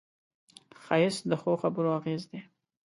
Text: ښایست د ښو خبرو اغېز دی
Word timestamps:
ښایست 0.83 1.23
د 1.29 1.33
ښو 1.41 1.53
خبرو 1.61 1.89
اغېز 1.99 2.23
دی 2.31 2.39